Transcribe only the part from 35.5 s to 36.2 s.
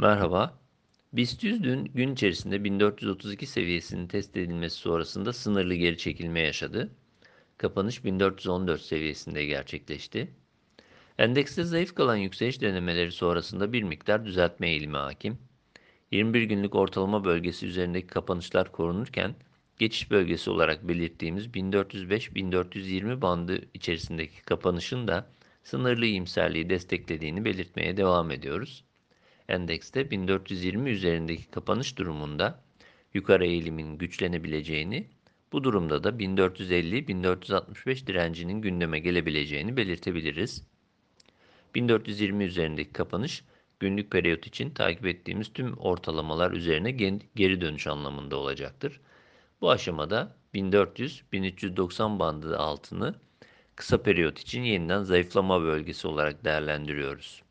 bu durumda da